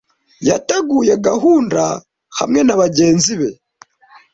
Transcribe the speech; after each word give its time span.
Yateguye 0.49 1.13
gahunda 1.27 1.83
hamwe 2.37 2.59
na 2.63 2.75
bagenzi 2.81 3.33
be. 3.39 3.49